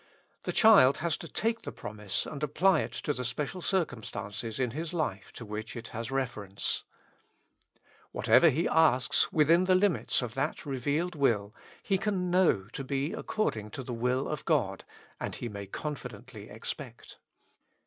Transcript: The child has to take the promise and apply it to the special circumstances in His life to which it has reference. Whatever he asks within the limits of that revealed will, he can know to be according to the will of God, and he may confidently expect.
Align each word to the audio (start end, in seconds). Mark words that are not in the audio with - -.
The 0.45 0.51
child 0.51 0.97
has 0.97 1.15
to 1.17 1.27
take 1.27 1.61
the 1.61 1.71
promise 1.71 2.25
and 2.25 2.41
apply 2.41 2.79
it 2.79 2.91
to 2.93 3.13
the 3.13 3.23
special 3.23 3.61
circumstances 3.61 4.59
in 4.59 4.71
His 4.71 4.95
life 4.95 5.31
to 5.33 5.45
which 5.45 5.75
it 5.75 5.89
has 5.89 6.09
reference. 6.09 6.81
Whatever 8.11 8.49
he 8.49 8.67
asks 8.67 9.31
within 9.31 9.65
the 9.65 9.75
limits 9.75 10.23
of 10.23 10.33
that 10.33 10.65
revealed 10.65 11.13
will, 11.13 11.53
he 11.83 11.99
can 11.99 12.31
know 12.31 12.63
to 12.73 12.83
be 12.83 13.13
according 13.13 13.69
to 13.77 13.83
the 13.83 13.93
will 13.93 14.27
of 14.27 14.43
God, 14.45 14.85
and 15.19 15.35
he 15.35 15.47
may 15.47 15.67
confidently 15.67 16.49
expect. 16.49 17.19